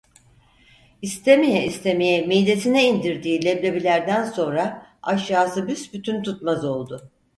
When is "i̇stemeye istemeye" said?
1.01-2.21